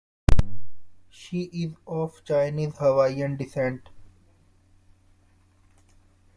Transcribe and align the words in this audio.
She 1.11 1.41
is 1.53 1.73
of 1.85 2.23
Chinese 2.23 2.75
Hawaiian 2.79 3.37
descent. 3.37 3.87